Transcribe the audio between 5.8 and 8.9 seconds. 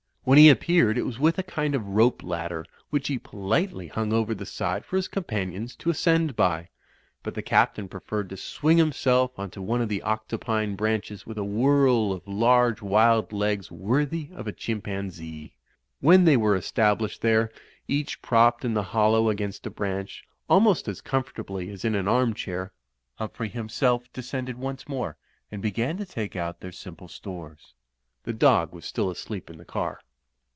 ascend by, but the Captain preferred to swing